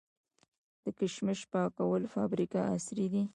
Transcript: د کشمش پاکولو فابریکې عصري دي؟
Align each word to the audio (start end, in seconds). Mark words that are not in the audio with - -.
د 0.83 0.85
کشمش 0.99 1.39
پاکولو 1.51 2.07
فابریکې 2.15 2.59
عصري 2.73 3.07
دي؟ 3.13 3.23